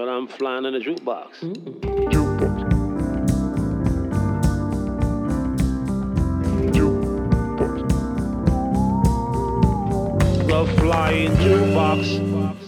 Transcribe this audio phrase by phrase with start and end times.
[0.00, 1.40] But I'm flying in a jukebox.
[10.48, 12.08] The flying jukebox.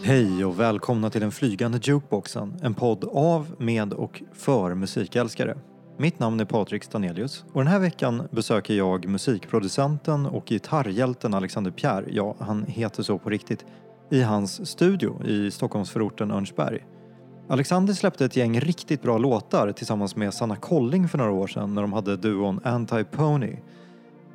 [0.02, 2.54] Hej och välkomna till den flygande jukeboxen.
[2.62, 5.58] En podd av, med och för musikälskare.
[5.98, 11.70] Mitt namn är Patrik Stanelius och den här veckan besöker jag musikproducenten och gitarrhjälten Alexander
[11.70, 13.64] Pierre, ja han heter så på riktigt,
[14.10, 16.84] i hans studio i Stockholmsförorten Örnsberg.
[17.48, 21.74] Alexander släppte ett gäng riktigt bra låtar tillsammans med Sanna Colling för några år sedan
[21.74, 23.56] när de hade duon Anti-Pony.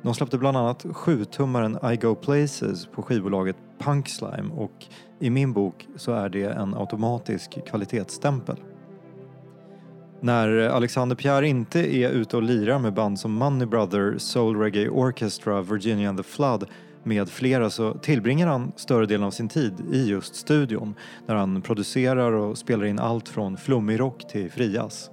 [0.02, 4.86] De släppte bland annat sjutummaren I Go Places på skivbolaget Punkslime och
[5.18, 8.56] i min bok så är det en automatisk kvalitetsstämpel.
[10.20, 14.88] När Alexander Pierre inte är ute och lirar med band som Money Brother, Soul Reggae
[14.88, 16.64] Orchestra, Virginia and the Flood
[17.04, 20.94] med flera så tillbringar han större delen av sin tid i just studion
[21.26, 25.10] där han producerar och spelar in allt från flummig rock till frias.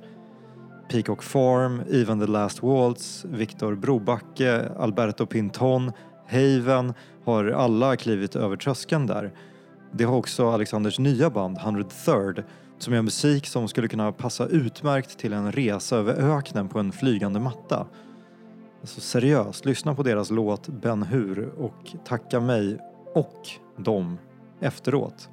[0.91, 5.91] Peacock Farm, Even the Last Waltz, Viktor Brobacke, Alberto Pinton,
[6.27, 6.93] Haven
[7.25, 9.31] har alla klivit över tröskeln där.
[9.91, 12.43] Det har också Alexanders nya band 103rd
[12.77, 16.91] som gör musik som skulle kunna passa utmärkt till en resa över öknen på en
[16.91, 17.87] flygande matta.
[18.85, 22.77] Alltså seriöst, lyssna på deras låt Ben Hur och tacka mig
[23.15, 24.17] och dem
[24.61, 25.29] efteråt.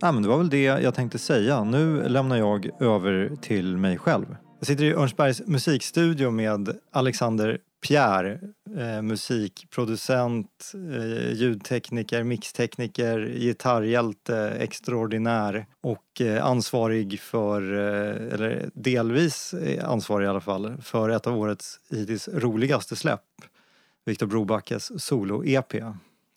[0.00, 1.64] Ja, men det var väl det jag tänkte säga.
[1.64, 4.36] Nu lämnar jag över till mig själv.
[4.58, 8.40] Jag sitter i Örnsbergs musikstudio med Alexander Pierre,
[8.76, 20.24] eh, musikproducent, eh, ljudtekniker, mixtekniker, gitarrhjälte, extraordinär och eh, ansvarig för, eh, eller delvis ansvarig
[20.24, 23.20] i alla fall, för ett av årets hittills roligaste släpp.
[24.06, 25.74] Viktor Brobackes solo-EP,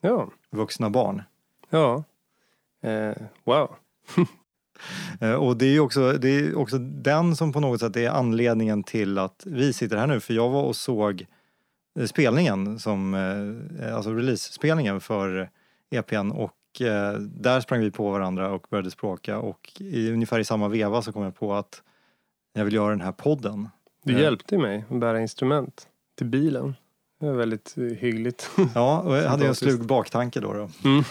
[0.01, 1.23] Ja, Vuxna barn.
[1.69, 2.03] ja.
[2.83, 3.75] Eh, wow.
[5.21, 8.83] Eh, Och det är också, det är också den som på något sätt är anledningen
[8.83, 10.19] till att vi sitter här nu.
[10.19, 11.25] För jag var och såg
[12.05, 13.13] spelningen, som,
[13.81, 15.49] eh, alltså release-spelningen för
[15.91, 20.43] EPn och eh, där sprang vi på varandra och började språka och i, ungefär i
[20.43, 21.81] samma veva så kom jag på att
[22.53, 23.69] jag vill göra den här podden.
[24.03, 24.21] Du Eh.
[24.21, 25.87] hjälpte mig att bära instrument
[26.17, 26.75] till bilen.
[27.19, 28.49] Det var väldigt eh, hyggligt.
[28.75, 30.53] Ja, och jag hade ju en slug baktanke då.
[30.53, 30.69] då.
[30.83, 31.03] Mm.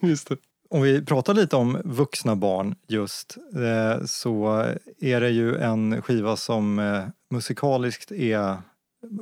[0.02, 0.36] Just det.
[0.70, 4.64] Om vi pratar lite om vuxna barn just eh, så
[5.00, 8.56] är det ju en skiva som eh, musikaliskt är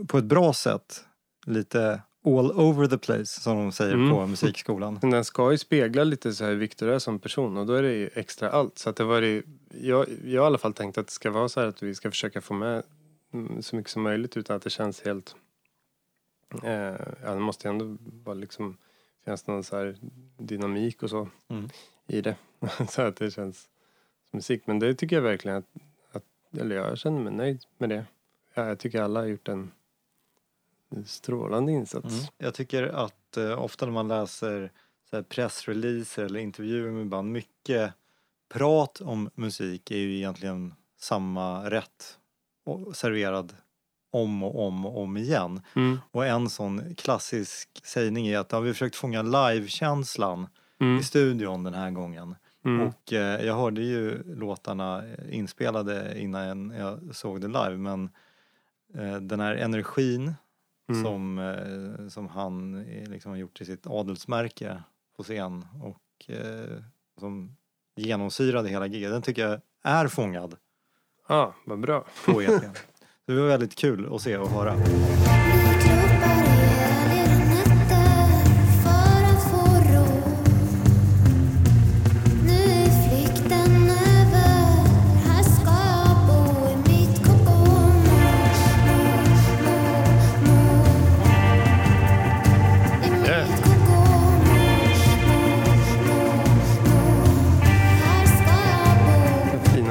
[0.08, 1.04] på ett bra sätt
[1.46, 4.10] lite all over the place som de säger Mm.
[4.10, 4.98] på musikskolan.
[5.02, 7.82] Den ska ju spegla lite så här hur Victor är som person och då är
[7.82, 8.78] det ju extra allt.
[8.78, 9.42] Så att det var det,
[9.80, 11.94] jag, jag har i alla fall tänkt att det ska vara så här att vi
[11.94, 12.82] ska försöka få med
[13.32, 15.36] mm, så mycket som möjligt utan att det känns helt...
[16.62, 16.72] Eh,
[17.24, 18.76] ja, det måste ju ändå vara liksom
[19.24, 19.96] finnas någon så här
[20.38, 21.68] dynamik och så Mm.
[22.08, 22.36] i det.
[22.88, 23.58] så att det känns
[24.30, 24.62] som musik.
[24.66, 25.66] Men det tycker jag verkligen att,
[26.12, 28.04] att eller jag känner mig nöjd med det.
[28.56, 29.70] Ja, jag tycker alla har gjort en
[31.06, 32.14] strålande insats.
[32.14, 32.26] Mm.
[32.38, 34.72] Jag tycker att eh, ofta när man läser
[35.10, 37.92] så pressreleaser eller intervjuer med band, mycket
[38.48, 42.18] prat om musik är ju egentligen samma rätt
[42.64, 43.56] och serverad
[44.10, 45.60] om och om och om igen.
[45.76, 45.98] Mm.
[46.10, 50.46] Och en sån klassisk sägning är att ja, vi har försökt fånga livekänslan
[50.80, 50.98] Mm.
[50.98, 52.34] i studion den här gången.
[52.64, 52.86] Mm.
[52.88, 58.10] Och eh, jag hörde ju låtarna inspelade innan jag såg det live men eh,
[59.20, 60.34] den här energin
[60.88, 61.04] Mm.
[61.04, 64.82] som, eh, som han eh, liksom har gjort till sitt adelsmärke
[65.16, 66.78] på scen och eh,
[67.20, 67.56] som
[67.96, 70.56] genomsyrade hela giget, den tycker jag är fångad
[71.28, 72.04] Ja, vad bra.
[72.26, 72.66] på EPn.
[73.26, 74.74] Det var väldigt kul att se och höra.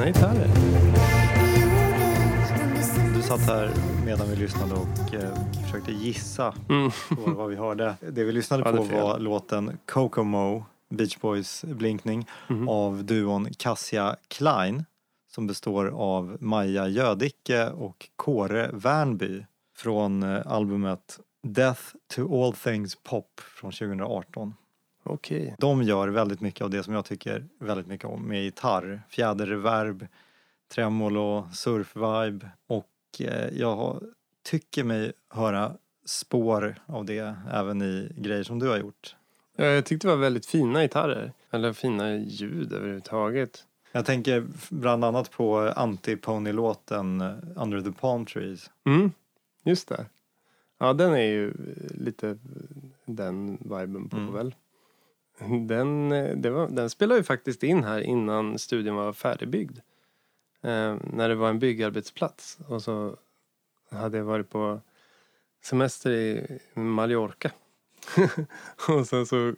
[0.06, 0.48] Fina gitarrer.
[3.14, 3.70] Du satt här
[4.04, 5.34] medan vi lyssnade och eh,
[5.64, 6.90] försökte gissa Mm.
[7.24, 7.94] på vad vi hörde.
[8.12, 12.68] Det vi lyssnade på var låten Kokomo, Beach Boys blinkning Mhm.
[12.68, 14.84] av duon Cassia Klein
[15.34, 19.44] som består av Maja Jödicke och Kåre Wernby
[19.76, 21.82] från eh, albumet Death
[22.14, 24.54] to All Things Pop från 2018.
[25.06, 25.54] Okej.
[25.58, 29.02] De gör väldigt mycket av det som jag tycker väldigt mycket om med gitarr.
[29.08, 30.06] Fjäderreverb,
[30.74, 34.02] tremolo, surfvibe och eh, jag har,
[34.42, 35.72] tycker mig höra
[36.04, 39.16] spår av det även i grejer som du har gjort.
[39.56, 41.32] Ja, jag tyckte det var väldigt fina gitarrer.
[41.50, 43.64] Eller fina ljud överhuvudtaget.
[43.92, 48.70] Jag tänker bland annat på anti-pony-låten eh, Under the Palm Trees.
[48.84, 49.10] Mm,
[49.64, 50.06] just det.
[50.78, 51.54] Ja, den är ju
[51.90, 52.38] lite
[53.04, 54.32] den viben på Mm.
[54.34, 54.54] väl.
[55.38, 59.78] Den, eh, det var, den spelade ju faktiskt in här innan studion var färdigbyggd.
[60.62, 62.58] Eh, när det var en byggarbetsplats.
[62.68, 63.16] Och så
[63.90, 64.80] hade jag varit på
[65.62, 67.50] semester i Mallorca.
[68.88, 69.54] och sen så,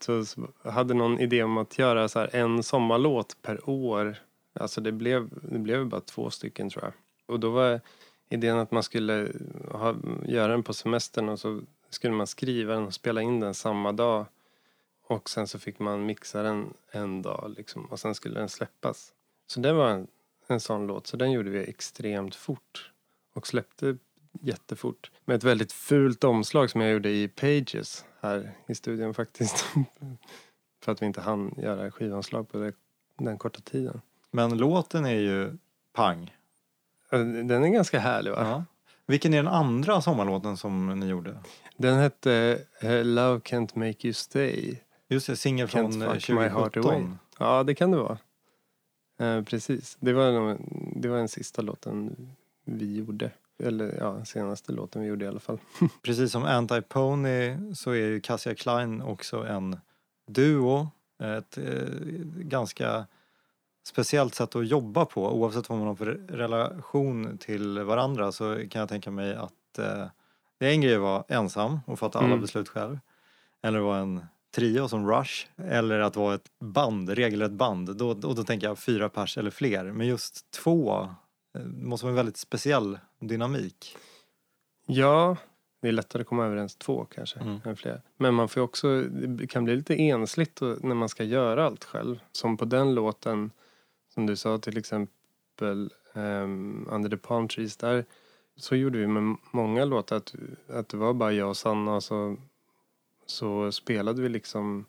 [0.00, 4.16] så så hade någon idé om att göra så här en sommarlåt per år.
[4.52, 6.92] Alltså det blev, det blev bara två stycken tror jag.
[7.26, 7.80] Och då var
[8.28, 9.32] idén att man skulle
[9.70, 9.96] ha,
[10.26, 13.92] göra den på semestern och så skulle man skriva den och spela in den samma
[13.92, 14.26] dag.
[15.08, 19.12] Och sen så fick man mixa den en dag liksom, och sen skulle den släppas.
[19.46, 20.06] Så det var en,
[20.46, 22.92] en sån låt, så den gjorde vi extremt fort.
[23.34, 23.96] Och släppte
[24.40, 25.10] jättefort.
[25.24, 29.64] Med ett väldigt fult omslag som jag gjorde i Pages här i studion faktiskt.
[30.82, 32.72] För att vi inte hann göra skivomslag på det,
[33.18, 34.00] den korta tiden.
[34.30, 35.58] Men låten är ju
[35.92, 36.36] pang.
[37.10, 38.38] Den är ganska härlig va?
[38.40, 38.64] Ja.
[39.06, 41.38] Vilken är den andra sommarlåten som ni gjorde?
[41.76, 44.76] Den hette eh, Love Can't Make You Stay.
[45.08, 46.82] Just det, singel från eh, fuck my heart away.
[46.82, 47.18] 2017.
[47.38, 48.18] Ja, det kan det vara.
[49.18, 49.96] Eh, precis.
[50.00, 52.16] Det var, nog- det var den sista låten
[52.64, 53.30] vi gjorde.
[53.62, 55.58] Eller ja, senaste låten vi gjorde i alla fall.
[56.02, 59.76] Precis som Anti-Pony så är ju Cassia Klein också en
[60.26, 60.88] duo.
[61.22, 61.64] Ett eh,
[62.36, 63.06] ganska
[63.86, 65.32] speciellt sätt att jobba på.
[65.32, 70.06] Oavsett vad man har för relation till varandra så kan jag tänka mig att eh,
[70.58, 72.40] det är en grej att vara ensam och fatta alla Mm.
[72.40, 72.98] beslut själv.
[73.62, 74.20] Eller vara en
[74.54, 75.46] trio som Rush.
[75.56, 77.96] Eller att vara ett band, regelrätt band.
[77.96, 79.84] Då, och då tänker jag fyra pers eller fler.
[79.84, 81.08] Men just två
[81.58, 83.96] eh, måste vara en väldigt speciell dynamik.
[84.86, 85.36] Ja,
[85.82, 87.60] det är lättare att komma överens två kanske Mm.
[87.64, 88.02] än fler.
[88.16, 92.18] Men man får också, det kan bli lite ensligt när man ska göra allt själv.
[92.32, 93.50] Som på den låten
[94.14, 98.04] som du sa till exempel um, Under the Palm Trees där
[98.56, 100.34] så gjorde vi med många låtar att,
[100.68, 102.36] att det var bara jag och Sanna och så,
[103.30, 104.84] så spelade vi liksom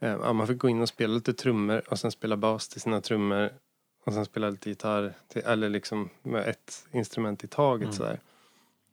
[0.00, 2.80] eh, ja, man fick gå in och spela lite trummor och sen spela bas till
[2.80, 3.50] sina trummor
[4.04, 7.92] och sen spela lite gitarr till, eller liksom med ett instrument i taget Mm.
[7.96, 8.20] sådär.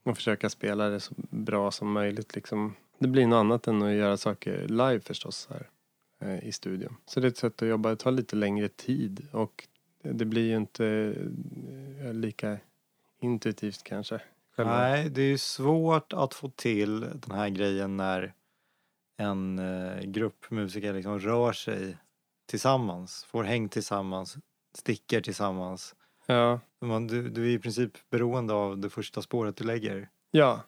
[0.03, 2.75] Och försöka spela det så bra som möjligt liksom.
[2.99, 5.69] Det blir något annat än att göra saker live förstås här
[6.19, 6.95] eh, i studion.
[7.05, 9.67] Så det är ett sätt att jobba, det tar lite längre tid och
[10.01, 11.15] det blir ju inte
[12.03, 12.57] eh, lika
[13.19, 14.21] intuitivt kanske.
[14.55, 18.33] Själva- Nej, det är ju svårt att få till den här grejen när
[19.18, 21.98] en eh, grupp musiker liksom rör sig
[22.45, 24.38] tillsammans, får häng tillsammans,
[24.77, 25.95] sticker tillsammans.
[26.25, 30.10] Ja, Man, du, du är i princip beroende av det första spåret du lägger.
[30.31, 30.62] ja,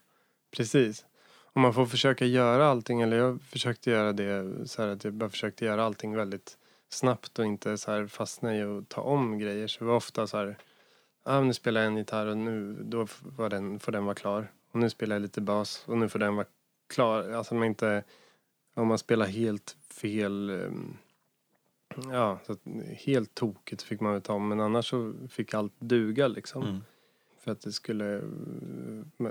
[0.58, 1.06] precis.
[1.54, 5.14] Och man får försöka göra allting, eller jag försökte göra det så här att jag
[5.14, 6.58] bara försökte göra allting väldigt
[6.90, 9.68] snabbt och inte så här fastna i att ta om grejer.
[9.68, 10.58] Så det var ofta så här,
[11.24, 14.52] ah, nu spelar jag en gitarr och nu då var den, får den vara klar.
[14.72, 16.48] Och nu spelar jag lite bas och nu får den vara
[16.94, 17.30] klar.
[17.32, 18.04] Alltså man inte,
[18.76, 20.98] om man spelar helt fel, ehm,
[22.12, 22.56] ja, så
[23.06, 24.40] helt tokigt fick man väl ta.
[24.40, 26.64] Men annars så fick allt duga liksom.
[26.64, 26.82] Mm.
[27.40, 28.22] För att det skulle,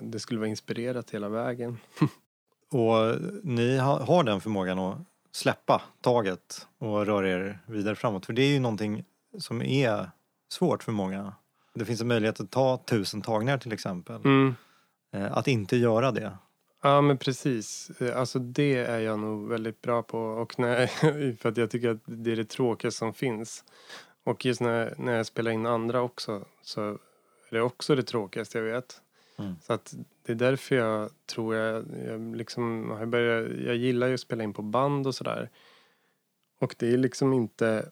[0.02, 1.79] det skulle vara inspirerat hela vägen.
[2.70, 4.99] Och ni ha, har den förmågan att
[5.32, 8.26] släppa taget och röra er vidare framåt.
[8.26, 9.05] För det är ju någonting
[9.38, 10.11] som är
[10.49, 11.34] svårt för många.
[11.74, 14.17] Det finns en möjlighet att ta tusen tagningar till exempel.
[14.17, 14.55] Mm.
[15.13, 16.39] Eh, Att inte göra det.
[16.86, 17.91] Ja men precis.
[18.00, 20.19] Eh, Alltså det är jag nog väldigt bra på.
[20.19, 20.86] Och när,
[21.36, 23.64] för att jag tycker att det är det tråkigaste som finns.
[24.24, 26.98] Och just när, när jag spelar in andra också så är
[27.50, 29.00] det också det tråkigaste jag vet.
[29.38, 29.55] Mm.
[29.62, 34.14] Så att det är därför jag tror jag, jag liksom har börjat, jag gillar ju
[34.14, 35.50] att spela in på band och sådär.
[36.60, 37.91] Och det är liksom inte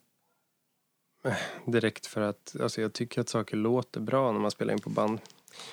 [1.24, 4.80] eh, direkt för att, alltså jag tycker att saker låter bra när man spelar in
[4.80, 5.20] på band.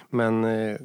[0.10, 0.78] Men eh,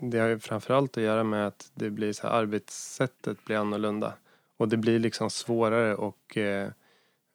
[0.00, 4.12] det har ju framförallt att göra med att det blir så här, arbetssättet blir annorlunda.
[4.56, 6.68] Och det blir liksom svårare och eh,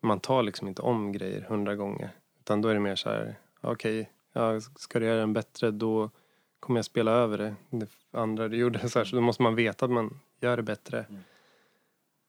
[0.02, 2.10] man tar liksom inte om grejer hundra gånger.
[2.40, 6.10] Utan då är det mer så här, okej, ja, ska du göra den bättre då
[6.60, 7.56] kommer jag spela över det.
[7.70, 10.64] Det andra du gjorde så här, så då måste man veta att man gör det
[10.64, 11.06] bättre.
[11.10, 11.24] Mm.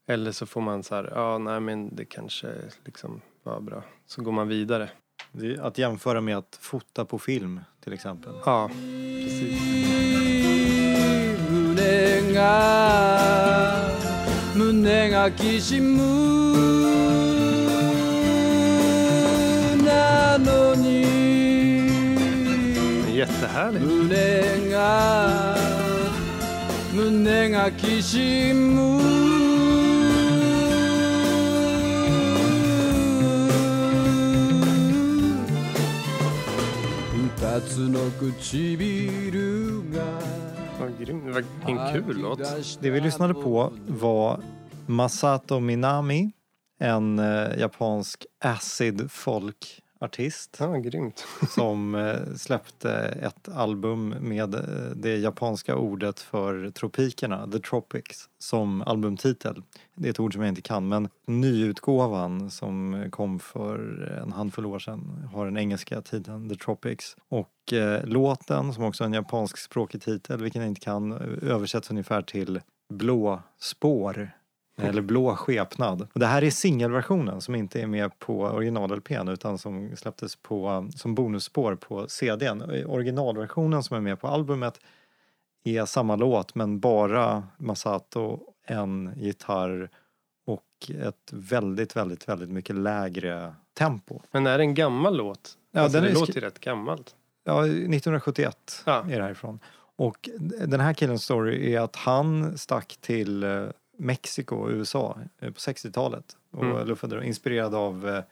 [0.07, 2.55] Eller så får man så här, ja nej men det kanske
[2.85, 3.83] liksom var bra.
[4.07, 4.91] Så går man vidare.
[5.61, 8.33] Att jämföra med att fota på film till exempel.
[8.45, 8.71] Ja,
[9.25, 9.59] precis.
[23.15, 23.85] Jättehärligt.
[37.58, 40.04] 夏の唇が
[40.80, 41.26] Vad grym.
[41.26, 42.40] Det var en kul låt.
[42.80, 44.40] Det vi lyssnade på var
[44.86, 46.32] Masato Minami,
[46.80, 49.12] en eh, japansk acid
[49.99, 51.27] folk-artist Ja, grymt.
[51.49, 54.61] som eh, släppte ett album med eh,
[54.97, 59.63] det japanska ordet för tropikerna, the tropics, som albumtitel.
[59.95, 63.79] Det är ett ord som jag inte kan, men nyutgåvan som kom för
[64.23, 67.17] en handfull år sedan har den engelska titeln The Tropics.
[67.29, 71.13] Och eh, låten, som också är en japansk språkig titel, vilken jag inte kan,
[71.43, 74.31] översätts ungefär till blå spår
[74.79, 76.09] eller blå skepnad.
[76.13, 80.89] Och det här är singelversionen som inte är med på original-LPn utan som släpptes på,
[80.97, 82.63] som bonusspår på CDn.
[82.87, 84.81] Originalversionen som är med på albumet
[85.65, 89.91] är samma låt men bara Masato, en gitarr
[90.47, 90.65] och
[91.03, 94.21] ett väldigt, väldigt, väldigt mycket lägre tempo.
[94.31, 95.59] Men är det en gammal låt?
[95.73, 97.15] Ja, alltså, den det är låter ju rätt gammalt.
[97.45, 99.05] Ja, 1971 Ja.
[99.11, 99.61] är det härifrån.
[99.97, 100.29] Och
[100.67, 103.65] den här killens story är att han stack till eh,
[103.99, 106.87] Mexiko och USA eh, på 60-talet och Mm.
[106.87, 108.23] luffade inspirerad av eh,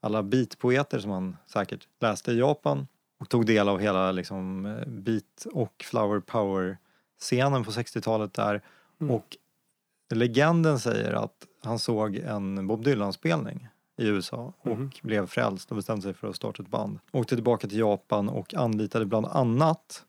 [0.00, 2.86] alla beatpoeter som han säkert läste i Japan
[3.20, 8.62] och tog del av hela liksom, eh, beat och flower power-scenen på 60-talet där.
[9.00, 9.14] Mm.
[9.14, 9.36] Och
[10.14, 14.90] legenden säger att han såg en Bob Dylan-spelning i USA och Mhm.
[15.02, 16.98] blev frälst och bestämde sig för att starta ett band.
[17.12, 20.04] Åkte tillbaka till Japan och anlitade bland annat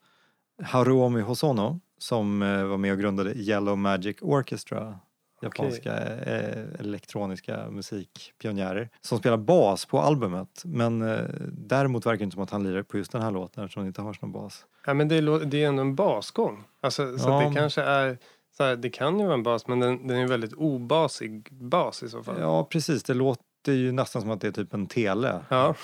[0.64, 5.00] Haruomi Hosono som eh, var med och grundade Yellow Magic Orchestra
[5.42, 5.94] japanska
[6.26, 11.20] eh, elektroniska musikpionjärer som spelar bas på albumet men eh,
[11.52, 13.88] däremot verkar det inte som att han lirar på just den här låten eftersom det
[13.88, 14.66] inte hörs någon bas.
[14.86, 16.64] Ja, men det är, det är ändå en basgång.
[16.82, 17.50] Alltså, så Ja.
[17.50, 18.18] det kanske är...
[18.58, 22.04] Så här, det kan ju vara en bas, men den, den är väldigt obasig bas
[22.04, 22.36] i så fall.
[22.40, 25.40] Ja precis, det låter ju nästan som att det är typ en tele.
[25.50, 25.76] Ja.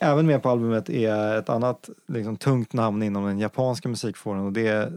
[0.00, 4.52] Även med på albumet är ett annat liksom, tungt namn inom den japanska musikformen och
[4.52, 4.92] det är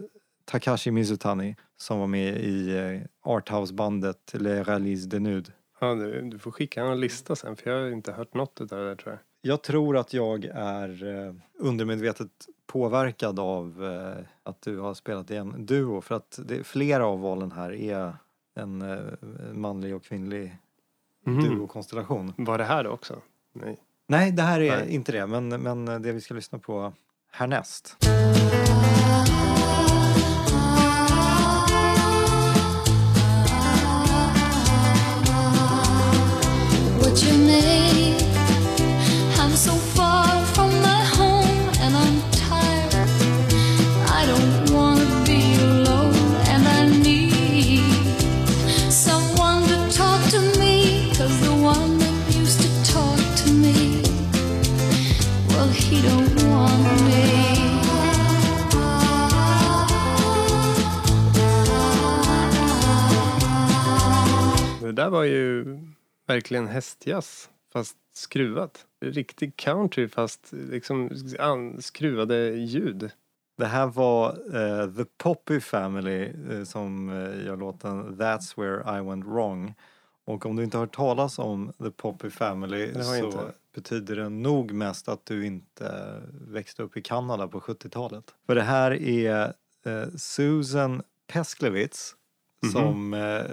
[0.51, 5.51] Takashi Mizutani som var med i eh, arthouse-bandet Le Ralise de Nude.
[5.79, 8.67] Ja, du, du får skicka en lista sen, för jag har inte hört något av
[8.67, 9.19] det där tror jag.
[9.51, 12.29] Jag tror att jag är eh, undermedvetet
[12.67, 17.19] påverkad av eh, att du har spelat i en duo för att det, flera av
[17.21, 18.13] valen här är
[18.55, 18.83] en
[19.53, 20.57] manlig och kvinnlig
[21.25, 21.43] Mhm.
[21.43, 22.33] duokonstellation.
[22.37, 23.21] Var det här då också?
[23.53, 23.77] Nej.
[24.07, 24.95] Nej, det här är Nej.
[24.95, 26.93] inte det, men, men det vi ska lyssna på
[27.31, 27.97] härnäst.
[66.47, 68.85] Verkligen hästjazz, fast skruvat.
[68.99, 71.09] Riktig country, fast liksom
[71.79, 73.11] skruvade ljud.
[73.57, 79.01] Det här var eh, The Poppy Family eh, som eh, gör låten That's Where I
[79.01, 79.73] Went Wrong.
[80.25, 83.53] Och om du inte har hört talas om The Poppy Family så inte.
[83.75, 88.35] betyder det nog mest att du inte växte upp i Kanada på 70-talet.
[88.45, 89.53] För det här är
[90.17, 92.16] Susan Pesklevitz
[92.63, 92.71] Mhm.
[92.71, 93.45] som eh,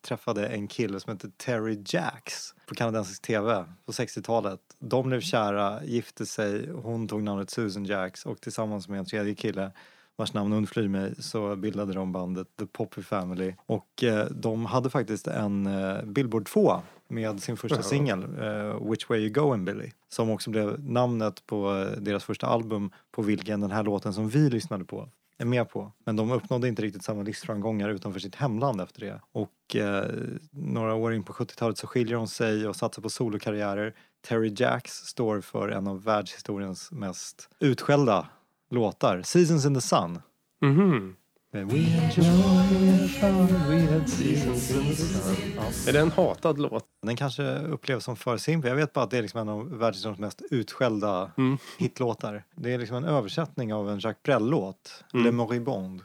[0.00, 4.60] träffade en kille som heter Terry Jacks på kanadensisk tv på 60-talet.
[4.78, 9.34] De blev kära, gifte sig, hon tog namnet Susan Jacks och tillsammans med en tredje
[9.34, 9.72] kille
[10.16, 14.90] vars namn undflyr mig så bildade de bandet The Poppy Family och eh, de hade
[14.90, 19.90] faktiskt en eh, Billboard 2 med sin första singel eh, Which Way You Goin' Billy
[20.08, 24.28] som också blev namnet på eh, deras första album på vilken den här låten som
[24.28, 25.08] vi lyssnade på
[25.40, 25.92] är med på.
[26.04, 29.20] Men de uppnådde inte riktigt samma livsframgångar utanför sitt hemland efter det.
[29.32, 30.04] Och eh,
[30.50, 33.94] några år in på 70-talet så skiljer de sig och satsar på solokarriärer.
[34.28, 38.28] Terry Jacks står för en av världshistoriens mest utskällda
[38.70, 40.18] låtar, Seasons in the Sun.
[40.60, 41.16] Mhm.
[41.52, 41.68] Mhm.
[41.68, 45.88] We enjoy fun we had seasons.
[45.88, 46.84] Är det en hatad låt?
[47.02, 48.68] Den kanske upplevs som för simpel.
[48.68, 51.58] Jag vet bara att det är liksom en av världshistoriens mest utskällda Mm.
[51.78, 52.44] hitlåtar.
[52.56, 55.24] Det är liksom en översättning av en Jacques Brel-låt, Mm.
[55.26, 56.02] Le Moribond.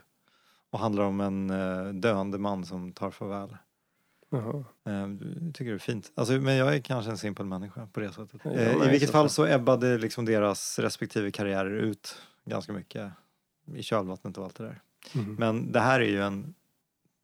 [0.72, 3.58] Och handlar om en eh, döende man som tar farväl.
[4.30, 4.64] Jaha.
[4.88, 6.12] Eh, Jag tycker det är fint.
[6.16, 8.42] Alltså, men jag är kanske en simpel människa på det sättet.
[8.44, 9.30] Ja, Eh, I vilket så fall fall.
[9.30, 13.12] så ebbade liksom deras respektive karriärer ut ganska mycket
[13.76, 14.82] i kölvattnet och allt det där.
[15.14, 15.36] Mhm.
[15.40, 16.54] Men det här är ju en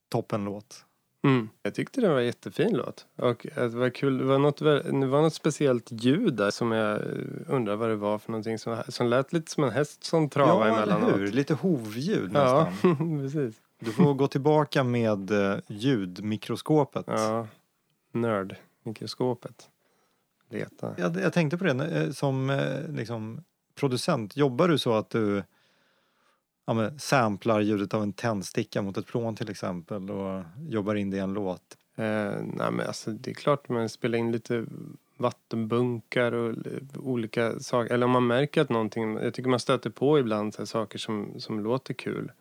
[0.10, 0.86] toppenlåt.
[1.24, 1.50] Mm.
[1.64, 3.06] Jag tyckte det var en jättefin låt.
[3.16, 4.18] Och att det var kul.
[4.18, 7.08] Det var något, det var något speciellt ljud där som jag eh,
[7.48, 8.60] undrar vad det var för någonting.
[8.60, 11.20] Som, som lät lite som en häst som travade Ja, emellanåt.
[11.20, 11.32] hur?
[11.32, 13.20] Lite hovljud Ja, nästan.
[13.22, 13.62] precis.
[13.80, 17.06] Du får gå tillbaka med eh, ljudmikroskopet.
[17.08, 17.48] Ja,
[18.12, 18.56] nörd.
[18.84, 19.70] Mikroskopet.
[20.50, 20.94] Leta.
[20.98, 23.44] Jag, jag tänkte på det, eh, som eh, liksom,
[23.76, 25.44] producent, jobbar du så att du
[26.72, 31.10] ja, men, samplar ljudet av en tändsticka mot ett plån till exempel och jobbar in
[31.10, 31.78] det i en låt?
[31.96, 34.66] Eh, nej men alltså det är klart man spelar in lite
[35.18, 36.56] vattenbunkar och
[36.96, 37.94] olika saker.
[37.94, 41.34] Eller om man märker att någonting, jag tycker man stöter på ibland så saker som,
[41.38, 42.32] som låter kul.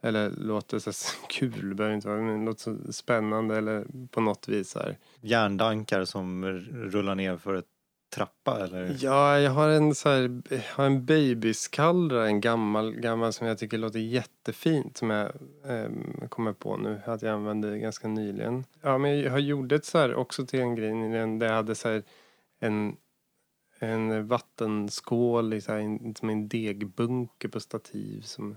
[0.00, 4.48] Eller låter så här, kul, behöver inte vara, men låter så spännande eller på något
[4.48, 4.96] vis här.
[5.20, 7.73] Järndankar som rullar ner för ett
[8.14, 8.96] trappa eller?
[9.00, 13.58] Ja, jag har en så här, jag har en babyskallra, en gammal, gammal som jag
[13.58, 15.32] tycker låter jättefint som jag
[15.68, 15.90] eh,
[16.28, 18.64] kommer på nu att jag använde ganska nyligen.
[18.82, 20.90] Ja, men jag har gjort ett så här också till en grej
[21.38, 22.02] där jag hade så här
[22.60, 22.96] en,
[23.78, 28.56] en vattenskål i så här, en, som en degbunke på stativ som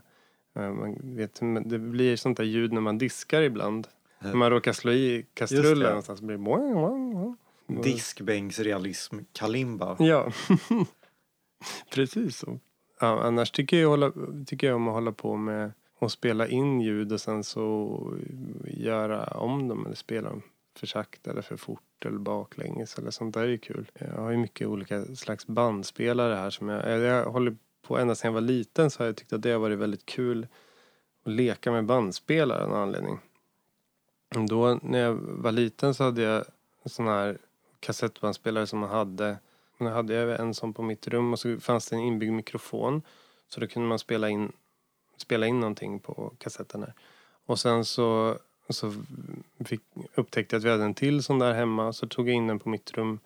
[0.56, 3.88] eh, man vet, det blir sånt där ljud när man diskar ibland.
[4.20, 7.38] När man råkar slå i kastrullen någonstans så blir det boing, boing, boing.
[7.68, 9.96] Diskbänksrealism, kalimba.
[10.00, 10.32] Ja,
[11.94, 12.60] precis så.
[13.00, 14.12] Ja, annars tycker jag, hålla,
[14.46, 18.14] tycker jag om att hålla på med att spela in ljud och sen så
[18.64, 20.42] göra om dem eller spela dem
[20.76, 23.92] för sakta eller för fort eller baklänges eller sånt där är kul.
[23.94, 28.30] Jag har ju mycket olika slags bandspelare här som jag, jag håller på ända sedan
[28.30, 30.48] jag var liten så har jag tyckt att det har varit väldigt kul
[31.24, 33.20] att leka med bandspelare av någon anledning.
[34.50, 36.46] Då när jag var liten så hade jag
[36.84, 37.38] en sån här
[37.80, 39.38] kassettbandspelare som man hade.
[39.78, 43.02] Nu hade jag en sån på mitt rum och så fanns det en inbyggd mikrofon.
[43.50, 44.52] Så då kunde man spela in,
[45.18, 46.94] spela in någonting på kassetten här.
[47.46, 48.38] Och sen så,
[48.70, 48.94] så
[49.66, 49.82] fick,
[50.16, 51.94] upptäckte jag att vi hade en till sån där hemma.
[51.94, 53.20] Så tog jag in den på mitt rum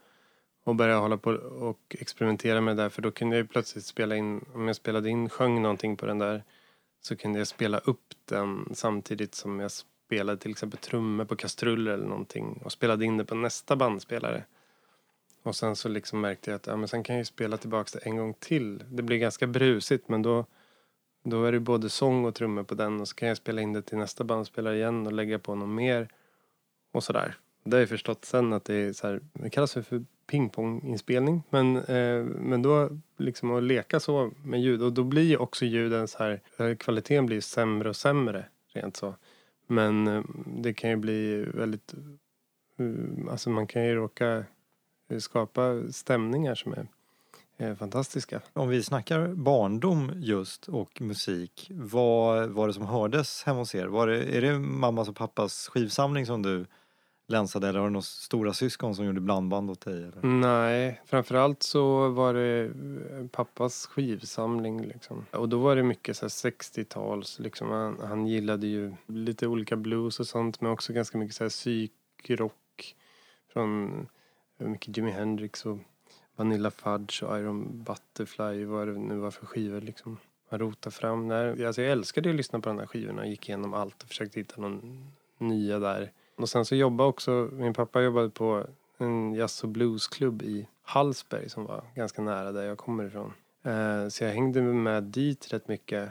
[0.64, 2.90] och började hålla på och experimentera med det där.
[2.90, 6.20] För då kunde jag plötsligt spela in, om jag spelade in, sjöng någonting på den
[6.20, 6.44] där.
[7.02, 9.72] Så kunde jag spela upp den samtidigt som jag
[10.12, 12.62] spelade till exempel trummor på kastruller eller någonting.
[12.66, 14.44] Och spelade in det på nästa bandspelare.
[15.44, 17.90] Och sen så liksom märkte jag att ja, men sen kan jag ju spela tillbaka
[17.94, 18.84] det en gång till.
[18.90, 20.46] Det blir ganska brusigt men då,
[21.24, 23.74] då är det både sång och trummor på den och så kan jag spela in
[23.74, 26.08] det till nästa bandspelare igen och lägga på något mer.
[26.92, 27.36] Och sådär.
[27.64, 31.44] Det har jag förstått sen att det är så här, det kallas för pingponginspelning.
[31.50, 36.08] Men, eh, men då liksom att leka så med ljud och då blir också ljuden
[36.08, 39.16] så här, eh, kvaliteten blir sämre och sämre rent så.
[39.72, 41.94] Men eh, det kan ju bli väldigt,
[42.80, 44.46] eh, alltså man kan ju råka
[45.20, 46.88] skapa stämningar som är
[47.58, 48.42] eh, fantastiska.
[48.54, 53.88] Om vi snackar barndom just och musik, vad var det som hördes hemma hos er?
[53.88, 56.66] Var det, är det mammas och pappas skivsamling som du
[57.32, 60.04] länsade eller har du några stora syskon som gjorde blandband åt dig?
[60.04, 60.22] Eller?
[60.22, 65.26] Nej, framförallt så var det eh, pappas skivsamling liksom.
[65.32, 67.70] Och då var det mycket så 60-tals liksom.
[67.70, 71.50] Han, han gillade ju lite olika blues och sånt men också ganska mycket så här
[71.50, 72.96] psykrock
[73.54, 73.92] från
[74.60, 75.78] eh, mycket Jimi Hendrix och
[76.36, 80.18] Vanilla Fudge och Iron Butterfly vad det nu var för skivor liksom.
[80.52, 81.66] Man rotade fram där.
[81.66, 83.28] Alltså jag älskade att lyssna på de här skivorna.
[83.28, 86.12] Gick igenom allt och försökte hitta någon nya där.
[86.36, 88.66] Och sen så jobbade också, min pappa jobbade på
[88.98, 93.34] en jazz och bluesklubb i Hallsberg som var ganska nära där jag kommer ifrån.
[93.64, 96.10] Eh, så jag hängde med dit rätt mycket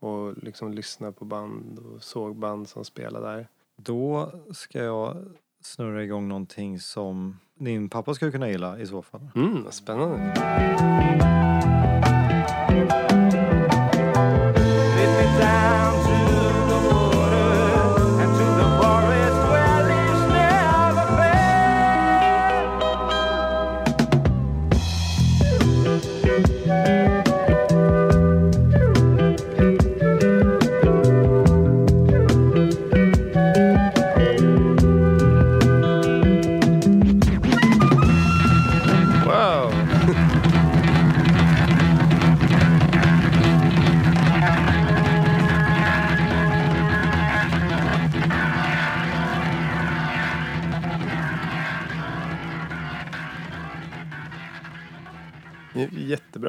[0.00, 3.48] och liksom lyssnade på band och såg band som spelade där.
[3.76, 5.16] Då ska jag
[5.60, 9.28] snurra igång någonting som din pappa skulle kunna gilla i så fall.
[9.34, 10.34] Mm, spännande.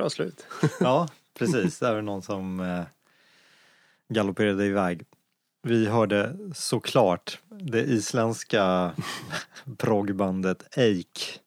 [0.05, 0.45] Jättebra slut.
[0.79, 1.07] Ja,
[1.39, 1.79] precis.
[1.79, 2.83] Där är någon som eh,
[4.09, 5.05] galopperade iväg.
[5.63, 8.91] Vi hörde såklart det isländska
[9.77, 11.39] proggbandet Ake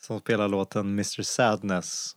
[0.00, 2.16] som spelar låten Mr Sadness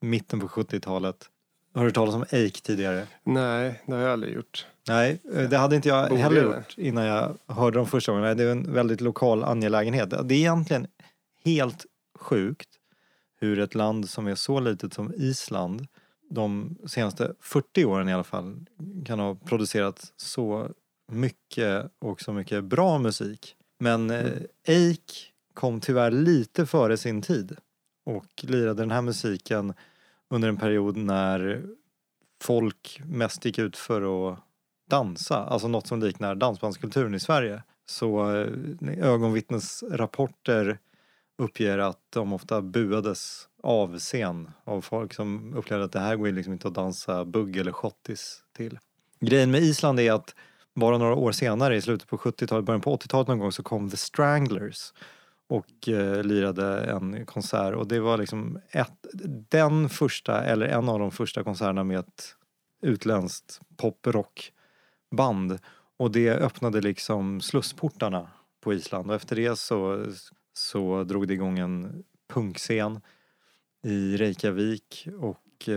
[0.00, 1.28] mitten på 70-talet.
[1.74, 3.06] Har du talas om Ake tidigare?
[3.24, 4.66] Nej, det har jag aldrig gjort.
[4.88, 6.56] Nej, eh, det hade inte jag Borde heller det?
[6.56, 8.36] gjort innan jag hörde dem första gången.
[8.36, 10.10] Det är en väldigt lokal angelägenhet.
[10.10, 10.86] Det är egentligen
[11.44, 11.86] helt
[12.18, 12.68] sjukt
[13.42, 15.86] hur ett land som är så litet som Island
[16.30, 18.66] de senaste 40 åren i alla fall
[19.06, 20.70] kan ha producerat så
[21.12, 23.56] mycket och så mycket bra musik.
[23.78, 24.32] Men eh,
[24.66, 27.56] Eik kom tyvärr lite före sin tid
[28.04, 29.74] och lirade den här musiken
[30.30, 31.62] under en period när
[32.42, 34.38] folk mest gick ut för att
[34.90, 37.62] dansa, alltså något som liknar dansbandskulturen i Sverige.
[37.86, 38.48] Så eh,
[38.98, 40.78] ögonvittnesrapporter
[41.42, 46.26] uppger att de ofta buades av scen av folk som upplevde att det här går
[46.26, 48.78] ju liksom inte att dansa bugg eller schottis till.
[49.20, 50.34] Grejen med Island är att
[50.74, 53.90] bara några år senare, i slutet på 70-talet, början på 80-talet någon gång, så kom
[53.90, 54.92] The Stranglers
[55.48, 57.74] och eh, lirade en konsert.
[57.74, 59.06] Och det var liksom ett,
[59.48, 62.36] den första, eller en av de första konserterna med ett
[62.82, 65.58] utländskt poprockband.
[65.96, 68.28] Och det öppnade liksom slussportarna
[68.60, 69.10] på Island.
[69.10, 70.06] Och efter det så,
[70.52, 73.00] så drog det igång en punkscen
[73.84, 75.74] i Reykjavik och eh,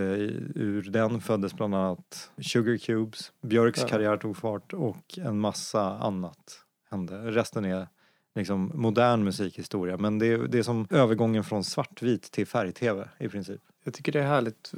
[0.55, 3.87] ur den föddes bland annat Sugar Cubes, Björks Ja.
[3.87, 6.59] karriär tog fart och en massa annat
[6.89, 7.31] hände.
[7.31, 7.87] Resten är
[8.35, 13.29] liksom modern musikhistoria men det är, det är som övergången från svartvit till färg-tv i
[13.29, 13.61] princip.
[13.83, 14.71] Jag tycker det är härligt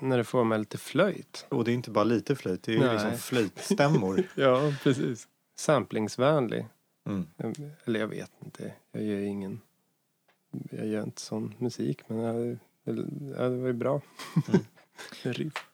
[0.00, 1.46] när det får med lite flöjt.
[1.48, 4.22] Och det är inte bara lite flöjt, det är ju liksom flöjtstämmor.
[4.34, 5.28] Ja, precis.
[5.56, 6.66] Samplingsvänlig.
[7.06, 7.26] Mm.
[7.84, 8.72] Eller jag vet inte.
[8.92, 9.60] Jag gör ingen...
[10.70, 14.00] Jag gör inte sån musik, men jag, det var ju bra.
[15.24, 15.50] Mm.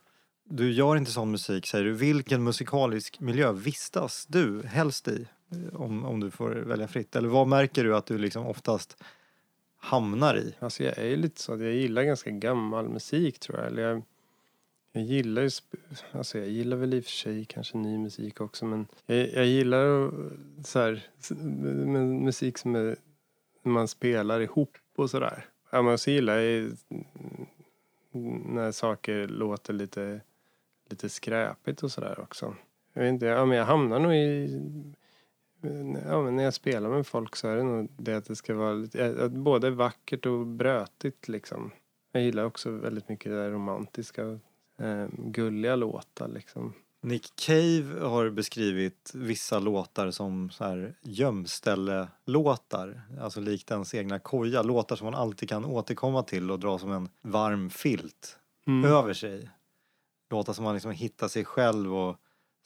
[0.53, 1.93] Du gör inte sån musik säger du.
[1.93, 5.27] Vilken musikalisk miljö vistas du helst i?
[5.73, 7.17] Om, om du får välja fritt.
[7.17, 9.03] Eller vad märker du att du liksom oftast
[9.77, 10.55] hamnar i?
[10.59, 13.67] Alltså jag är ju lite så att jag gillar ganska gammal musik tror jag.
[13.67, 14.03] Eller jag,
[14.93, 15.51] jag gillar ju,
[16.13, 19.47] alltså jag gillar väl i och för sig kanske ny musik också men jag, jag
[19.47, 20.11] gillar
[20.65, 21.07] så här,
[22.25, 22.97] musik som är,
[23.63, 25.47] man spelar ihop och sådär.
[25.71, 26.73] Ja, men så gillar jag
[28.15, 30.21] mm, när saker låter lite,
[30.91, 32.55] lite skräpigt och sådär också.
[32.93, 34.61] Jag vet inte, ja, men jag hamnar nog i
[36.07, 38.55] Ja, men när jag spelar med folk så är det nog det att det ska
[38.55, 41.71] vara lite, eh, att både vackert och brötigt liksom.
[42.13, 44.39] Jag gillar också väldigt mycket det där romantiska,
[44.81, 46.73] eh, gulliga låtar liksom.
[47.03, 53.03] Nick Cave har beskrivit vissa låtar som så här gömställe-låtar.
[53.21, 54.63] Alltså likt ens egna koja.
[54.63, 58.93] Låtar som man alltid kan återkomma till och dra som en varm filt Mm.
[58.93, 59.51] över sig.
[60.31, 62.17] Låtar som man liksom hittar sig själv och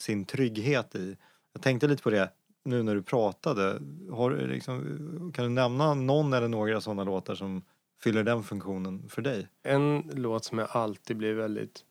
[0.00, 1.16] sin trygghet i.
[1.53, 2.31] Jag tänkte lite på det
[2.64, 3.81] nu när du pratade.
[4.11, 4.83] Har, du liksom,
[5.35, 7.62] kan du nämna någon eller några sådana låtar som
[8.03, 9.48] fyller den funktionen för dig?
[9.62, 11.85] En låt som jag alltid blir väldigt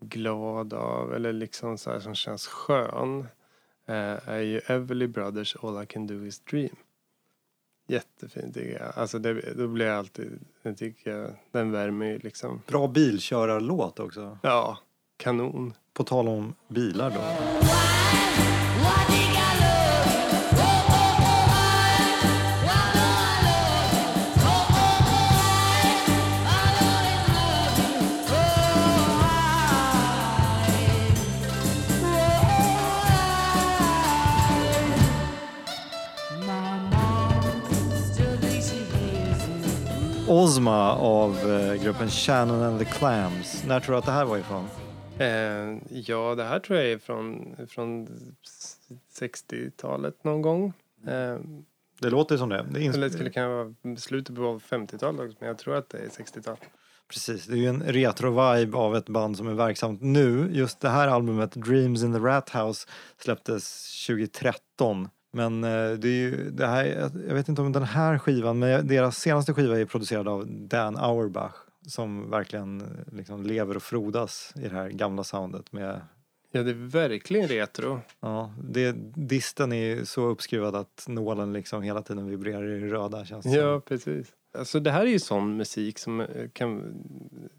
[0.00, 3.26] glad av eller liksom så här som känns skön
[3.86, 6.76] eh, är ju Everly Brothers All I Can Do Is Dream.
[7.88, 8.92] Jättefint tycker jag.
[8.96, 12.62] Alltså det, då blir jag alltid, det tycker jag, den värmer ju liksom.
[12.66, 14.38] Bra bilkörarlåt också.
[14.42, 14.78] Ja,
[15.16, 15.74] kanon.
[15.92, 17.20] På tal om bilar då.
[40.28, 43.64] Ozma av eh, gruppen Shannon and the Clams.
[43.66, 44.64] När tror du att det här var ifrån?
[45.18, 48.08] Eh, ja, det här tror jag är från, från
[49.20, 50.72] 60-talet någon gång.
[51.06, 51.36] Eh,
[52.00, 52.66] Det låter som det.
[52.70, 55.90] det är eller det skulle kunna vara slutet på 50-talet också, men jag tror att
[55.90, 56.56] det är 60-tal.
[57.08, 60.48] Precis, det är ju en retro-vibe av ett band som är verksamt nu.
[60.52, 62.88] Just det här albumet, Dreams in the Rat House,
[63.22, 65.08] släpptes 2013.
[65.32, 66.84] Men eh, det är ju det här,
[67.28, 70.96] jag vet inte om den här skivan, men deras senaste skiva är producerad av Dan
[70.96, 71.54] Auerbach
[71.86, 76.00] som verkligen eh, liksom lever och frodas i det här gamla soundet med
[76.50, 78.00] Ja, det är verkligen retro.
[78.20, 83.24] Ja, det, disten är så uppskruvad att nålen liksom hela tiden vibrerar i det röda
[83.24, 83.82] känns det Ja, som.
[83.82, 84.26] precis.
[84.58, 86.94] Alltså det här är ju sån musik som, eh, kan,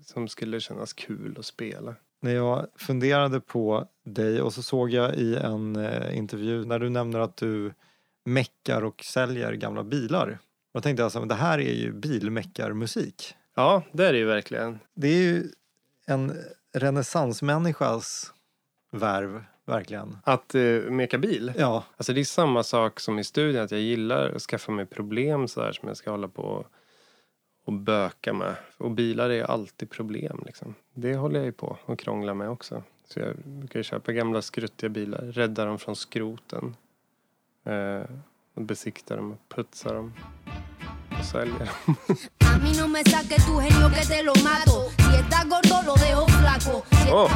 [0.05, 1.95] som skulle kännas kul att spela.
[2.21, 6.89] När jag funderade på dig och så såg jag i en eh, intervju när du
[6.89, 7.73] nämner att du
[8.25, 10.39] meckar och säljer gamla bilar.
[10.73, 13.35] Då tänkte jag men det här är ju bilmeckarmusik.
[13.55, 14.79] Ja, det är det ju verkligen.
[14.93, 15.47] Det är ju
[16.05, 16.33] en
[16.73, 18.33] renässansmänniskas
[18.91, 20.17] värv, verkligen.
[20.23, 21.53] Att uh, meka bil.
[21.57, 24.85] Ja, Alltså det är samma sak som i studion, att jag gillar att skaffa mig
[24.85, 26.67] problem så här som jag ska hålla på och,
[27.69, 28.55] och böka med.
[28.77, 30.75] Och bilar är alltid problem liksom.
[30.93, 32.83] Det håller jag ju på och krånglar med också.
[33.07, 36.75] Så jag brukar köpa gamla skruttiga bilar, rädda dem från skroten.
[37.63, 38.03] Eh,
[38.53, 40.13] och besikta dem och putsa dem.
[41.19, 41.95] Och sälja dem.
[47.11, 47.29] Oh.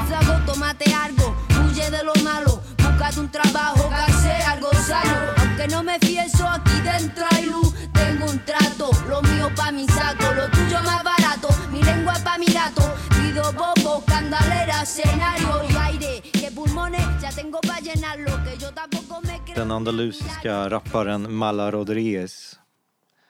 [8.04, 10.26] Tengo un trato, lo mío pa' mi saco.
[10.36, 12.84] Lo tuyo más barato, mi lengua pa' mi gato.
[13.16, 16.22] Pido bobo, candalera, escenario y aire.
[16.40, 18.32] Que pulmones ya tengo pa' llenarlo.
[18.44, 19.56] Que yo tampoco me creo.
[19.56, 22.60] Den andalusiska rapparen Mala Rodriguez.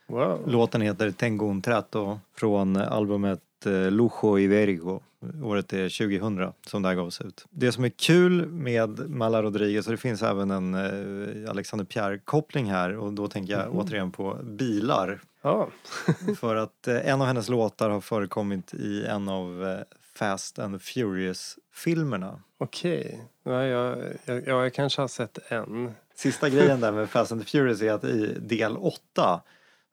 [0.07, 0.43] Wow.
[0.47, 5.01] Låten heter Tengo un trato från albumet eh, Lujo y Vergo.
[5.43, 7.45] Året är 2000 som det här gavs ut.
[7.49, 12.71] Det som är kul med Mala Rodriguez, och det finns även en eh, Alexander Pierre-koppling
[12.71, 15.21] här och då tänker jag återigen på bilar.
[15.41, 15.69] Ja.
[16.39, 19.79] För att eh, en av hennes låtar har förekommit i en av eh,
[20.15, 22.41] Fast and Furious-filmerna.
[22.57, 23.23] Okej.
[23.43, 25.91] Ja, jag, jag, ja, jag kanske har sett en.
[26.15, 29.41] Sista grejen där med Fast and Furious är att i del 8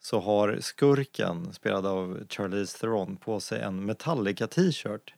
[0.01, 5.15] så har skurken, spelad av Charlize Theron, på sig en Metallica t-shirt.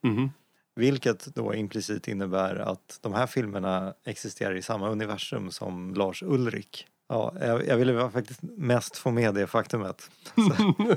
[0.75, 6.87] Vilket då implicit innebär att de här filmerna existerar i samma universum som Lars Ulrik.
[7.09, 10.11] Ja, jag, jag ville faktiskt mest få med det faktumet.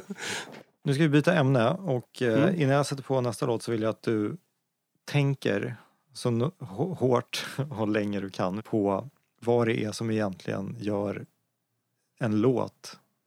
[0.84, 3.82] Nu ska vi byta ämne och eh, innan jag sätter på nästa låt så vill
[3.82, 4.38] jag att du
[5.06, 5.76] tänker
[6.13, 6.52] så
[7.00, 9.10] hårt och länge du kan på
[9.41, 11.26] vad det är som egentligen gör
[12.19, 13.00] en låt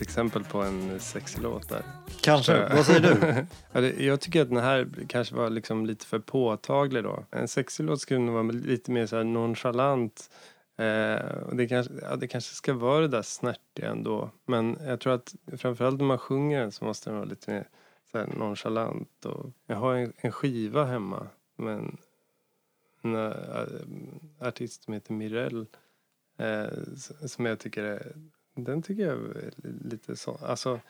[0.00, 1.82] ett exempel på en sexig låt där.
[2.20, 3.46] Kanske, vad säger du?
[3.72, 7.24] Ja, det, jag tycker att den här kanske var liksom lite för påtaglig då.
[7.30, 10.30] En sexig låt skulle nog vara lite mer så här nonchalant.
[10.76, 14.30] Eh, och det, kanske, ja, det kanske ska vara det där snärtiga ändå.
[14.46, 17.68] Men jag tror att framförallt när man sjunger den så måste den vara lite mer
[18.12, 19.24] så här nonchalant.
[19.24, 21.96] Och jag har en, en skiva hemma med en,
[23.02, 25.66] en eh, artist som heter Mirelle.
[26.38, 26.68] Eh,
[27.26, 28.12] som jag tycker är,
[28.64, 29.52] den tycker jag är
[29.84, 30.80] lite så, alltså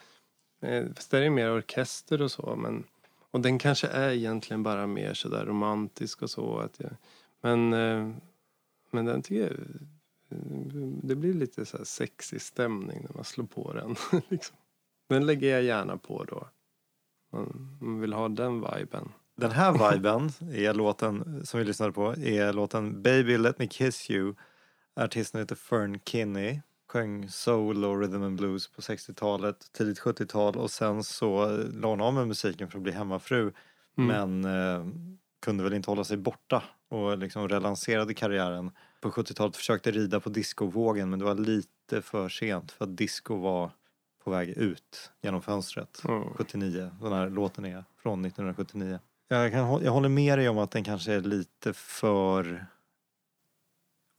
[0.61, 2.57] Eh, Fast där är mer orkester och så.
[2.57, 2.85] Men,
[3.31, 6.59] och den kanske är egentligen bara mer sådär romantisk och så.
[6.59, 6.91] Att jag,
[7.41, 8.11] men, eh,
[8.91, 9.53] men den tycker jag...
[11.03, 13.97] Det blir lite så här sexig stämning när man slår på den.
[14.29, 14.57] liksom.
[15.09, 16.49] Den lägger jag gärna på då.
[17.33, 19.13] Man, man vill ha den viben.
[19.37, 24.11] Den här viben är låten som vi lyssnade på är låten Baby Let Me Kiss
[24.11, 24.35] You.
[24.97, 26.61] Artisten heter Fern Kinney.
[26.93, 32.01] Sjöng soul och rhythm and blues på 60-talet, tidigt 70-tal och sen så la hon
[32.01, 33.53] av med musiken för att bli hemmafru.
[33.95, 34.87] Men eh,
[35.43, 38.71] kunde väl inte hålla sig borta och liksom relanserade karriären.
[39.01, 43.37] På 70-talet försökte rida på discovågen men det var lite för sent för att disco
[43.37, 43.71] var
[44.25, 46.03] på väg ut genom fönstret.
[46.05, 46.25] Mm.
[46.35, 46.91] 79.
[47.03, 48.99] Den här låten är från 1979.
[49.29, 52.67] Jag, kan, jag håller med dig om att den kanske är lite för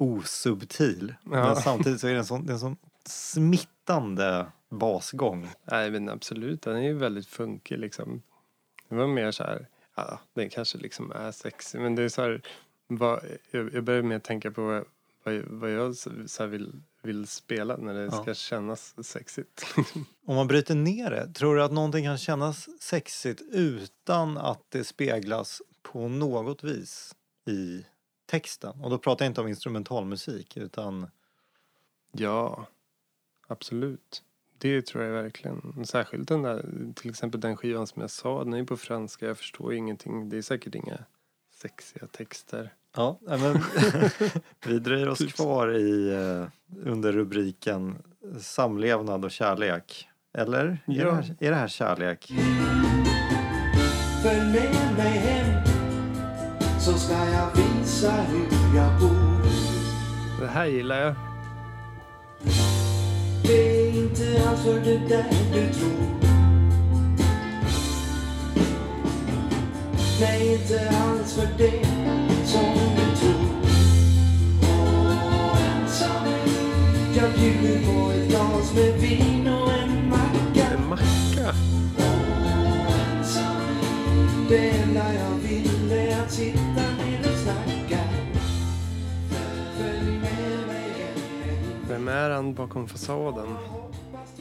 [0.01, 1.15] osubtil.
[1.23, 1.55] Men Ja.
[1.55, 5.49] samtidigt så är det en sån, det en sån smittande basgång.
[5.65, 8.21] Nej men absolut, den är ju väldigt funkig liksom.
[8.89, 12.21] Det var mer så här, ja den kanske liksom är sexig men det är så
[12.21, 12.41] här,
[12.87, 14.83] vad, jag, jag börjar mer tänka på vad,
[15.23, 15.95] vad, vad jag
[16.27, 18.11] så vill, vill spela när det Ja.
[18.21, 19.65] ska kännas sexigt.
[20.25, 24.83] Om man bryter ner det, tror du att någonting kan kännas sexigt utan att det
[24.83, 27.15] speglas på något vis
[27.47, 27.85] i
[28.31, 28.81] texten?
[28.81, 31.07] Och då pratar jag inte om instrumentalmusik utan
[32.11, 32.65] ja,
[33.47, 34.23] absolut.
[34.57, 35.85] Det tror jag verkligen.
[35.85, 36.65] Särskilt den där,
[36.95, 40.29] till exempel den skivan som jag sa, den är ju på franska, jag förstår ingenting.
[40.29, 40.97] Det är säkert inga
[41.53, 42.73] sexiga texter.
[42.95, 43.59] Ja, men
[44.65, 46.47] vi dröjer oss kvar i, eh,
[46.85, 48.03] under rubriken
[48.39, 50.07] samlevnad och kärlek.
[50.33, 50.65] Eller?
[50.65, 51.05] Är, Ja.
[51.05, 52.31] det, här, är det här kärlek?
[54.23, 55.70] Följ med mig hem
[56.81, 59.45] så ska jag visa hur jag bor.
[60.39, 61.15] Det här gillar jag.
[63.43, 66.31] Det är inte alls för det där du tror.
[70.21, 71.85] Nej, inte alls för det
[72.45, 73.45] som du tror.
[74.61, 76.25] Åh, ensam.
[77.17, 80.67] Jag bjuder på ett glas med vin och en macka.
[80.73, 81.55] En macka.
[83.17, 83.55] Ensam.
[84.49, 86.70] Det enda jag vill är att sitta
[92.01, 93.47] Vem är han bakom fasaden?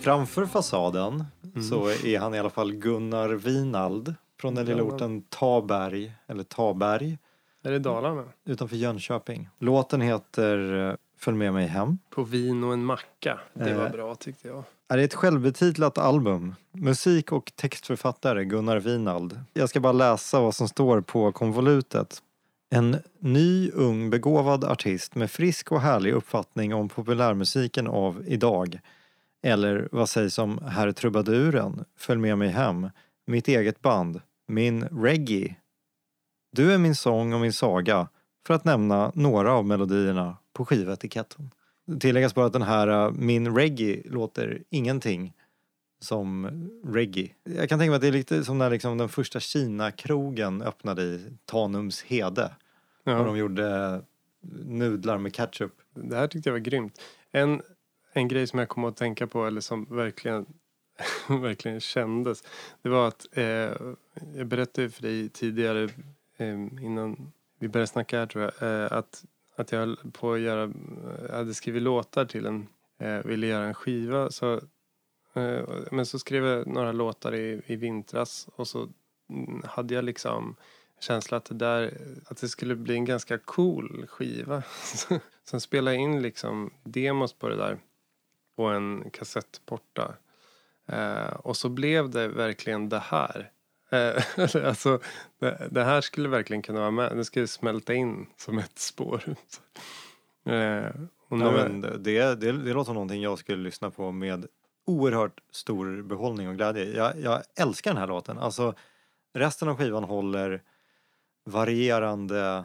[0.00, 1.62] Framför fasaden Mm.
[1.62, 7.18] så är han i alla fall Gunnar Winald från den lilla orten Taberg, eller Taberg,
[7.62, 8.24] Är det Dalarna?
[8.46, 9.48] utanför Jönköping.
[9.58, 11.98] Låten heter eh, Följ med mig hem.
[12.10, 13.40] På vin och en macka.
[13.54, 13.92] Det var Eh.
[13.92, 14.64] bra tyckte jag.
[14.88, 16.54] är ett självbetitlat album.
[16.72, 19.40] Musik och textförfattare Gunnar Winald.
[19.52, 22.22] Jag ska bara läsa vad som står på konvolutet.
[22.72, 28.80] En ny, ung, begåvad artist med frisk och härlig uppfattning om populärmusiken av idag.
[29.42, 32.90] Eller vad sägs om Herr Trubaduren, Följ med mig hem,
[33.26, 35.54] mitt eget band, min reggae.
[36.52, 38.08] Du är min sång och min saga,
[38.46, 41.50] för att nämna några av melodierna på skivetiketten.
[42.00, 45.32] Tilläggas bara att den här äh, Min Reggae låter ingenting
[46.00, 46.50] som
[46.84, 47.28] reggae.
[47.44, 51.02] Jag kan tänka mig att det är lite som när liksom den första Kina-krogen öppnade
[51.02, 52.50] i Tanums hede.
[53.04, 53.22] Och Ja.
[53.24, 54.00] de gjorde
[54.64, 55.72] nudlar med ketchup.
[55.94, 57.00] Det här tyckte jag var grymt.
[57.30, 57.62] En,
[58.12, 60.46] en grej som jag kom att tänka på, eller som verkligen,
[61.28, 62.44] verkligen kändes.
[62.82, 63.44] Det var att eh,
[64.36, 65.82] jag berättade för dig tidigare
[66.36, 68.82] eh, innan vi började snacka här tror jag.
[68.84, 69.24] Eh, att,
[69.56, 70.72] att jag höll på att göra,
[71.28, 72.66] jag hade skrivit låtar till en,
[72.98, 74.30] eh, ville göra en skiva.
[74.30, 74.54] Så,
[75.34, 78.88] eh, men så skrev jag några låtar i, i vintras och så
[79.30, 80.56] mm, hade jag liksom
[81.00, 84.62] känsla att det där, att det skulle bli en ganska cool skiva.
[85.44, 87.78] Sen spelade jag in liksom demos på det där
[88.56, 90.14] på en kassettporta.
[90.88, 93.50] Eh, och så blev det verkligen det här.
[93.90, 94.22] Eh,
[94.66, 95.00] alltså,
[95.38, 97.16] det, det här skulle verkligen kunna vara med.
[97.16, 99.22] Det skulle smälta in som ett spår.
[100.46, 100.90] eh,
[101.28, 104.46] och nu, Ja, men det, det, det låter som någonting jag skulle lyssna på med
[104.86, 106.84] oerhört stor behållning och glädje.
[106.84, 108.38] Jag, jag älskar den här låten.
[108.38, 108.74] Alltså,
[109.34, 110.62] resten av skivan håller
[111.44, 112.64] varierande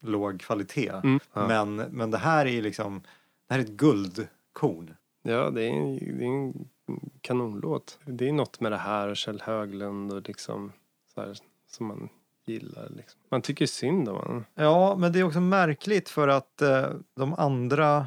[0.00, 0.88] låg kvalitet.
[1.04, 1.48] Mm, ja.
[1.48, 3.02] Men, men det här är liksom,
[3.48, 4.94] det här är ett guldkorn.
[5.22, 6.68] Ja, det är, en, det är en
[7.20, 7.98] kanonlåt.
[8.04, 10.72] Det är något med det här och Kjell Höglund och liksom
[11.14, 11.36] så här,
[11.66, 12.08] som man
[12.44, 12.88] gillar.
[12.96, 13.20] Liksom.
[13.28, 14.44] Man tycker synd om honom.
[14.54, 18.06] Ja, men det är också märkligt för att eh, de andra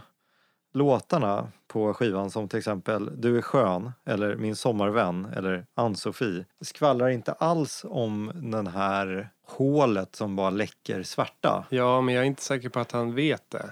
[0.74, 7.10] låtarna på skivan som till exempel Du är skön eller Min sommarvän eller Ann-Sofie skvallrar
[7.10, 11.66] inte alls om den här hålet som bara läcker svärta.
[11.70, 13.72] Ja, men jag är inte säker på att han vet det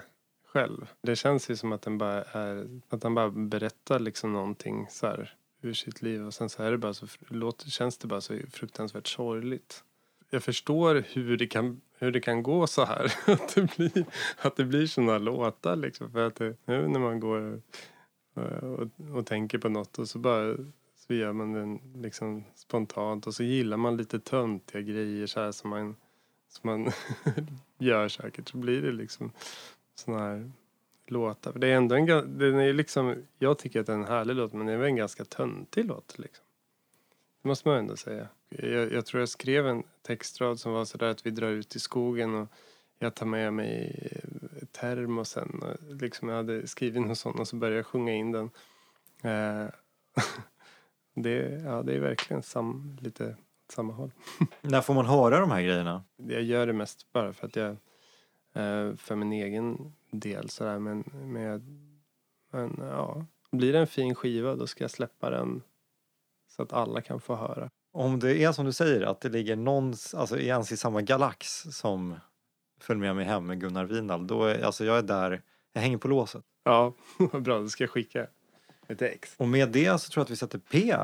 [0.52, 0.90] själv.
[1.02, 5.06] Det känns ju som att, den bara är, att han bara berättar liksom någonting så
[5.06, 8.20] här ur sitt liv och sen så är det bara så, låter, känns det bara
[8.20, 9.84] så fruktansvärt sorgligt.
[10.30, 13.04] Jag förstår hur det kan, hur det kan gå så här.
[13.26, 14.06] Att det blir,
[14.38, 16.10] att det blir såna låtar liksom.
[16.10, 17.60] För att det, nu när man går
[18.36, 20.56] eh, och, och, tänker på något och så bara
[20.96, 25.52] så gör man den liksom spontant och så gillar man lite töntiga grejer så här
[25.52, 25.96] som man,
[26.48, 26.92] som man
[27.78, 29.32] gör säkert så blir det liksom
[29.94, 30.50] såna här
[31.06, 31.52] låtar.
[31.52, 32.06] För det är ändå en,
[32.38, 34.86] den är liksom, jag tycker att det är en härlig låt men det är väl
[34.86, 36.44] en ganska töntig låt liksom.
[37.42, 38.28] Det måste man ändå säga.
[38.48, 41.80] Jag, jag tror jag skrev en textrad som var sådär att vi drar ut i
[41.80, 42.48] skogen och
[42.98, 45.62] jag tar med mig eh, termosen.
[45.62, 48.50] Och liksom jag hade skrivit någon sån och så började jag sjunga in den.
[49.22, 49.70] Eh,
[51.14, 53.36] det, ja, det är verkligen sam, lite
[53.68, 54.10] samma håll.
[54.60, 56.04] När får man höra de här grejerna?
[56.16, 57.70] Jag gör det mest bara för att jag
[58.52, 61.62] eh, för min egen del sådär men, men, jag,
[62.50, 63.26] men ja.
[63.50, 65.62] Blir det en fin skiva då ska jag släppa den
[66.48, 67.70] så att alla kan få höra.
[67.96, 71.62] Om det är som du säger att det ligger någons, alltså ens i samma galax
[71.70, 72.14] som
[72.80, 75.98] Följ med mig hem med Gunnar Winald, då är, alltså jag är där, jag hänger
[75.98, 76.44] på låset.
[76.64, 76.92] Ja,
[77.40, 77.58] bra.
[77.60, 78.26] Då ska jag skicka
[78.88, 79.34] ett ex.
[79.36, 80.94] Och med det så tror jag att vi sätter P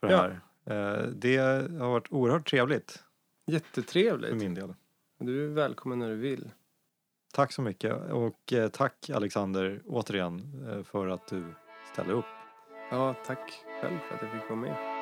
[0.00, 0.30] för det Ja.
[0.66, 0.96] här.
[0.96, 1.36] Eh, Det
[1.78, 3.02] har varit oerhört trevligt
[3.44, 4.34] för Jättetrevligt.
[4.36, 4.74] min del.
[5.18, 6.50] Du är välkommen när du vill.
[7.32, 11.44] Tack så mycket och eh, tack Alexander återigen eh, för att du
[11.92, 12.24] ställer upp.
[12.90, 14.95] Ja, tack själv för att jag fick vara med.